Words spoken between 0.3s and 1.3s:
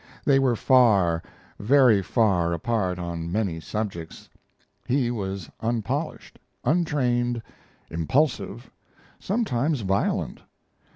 were far,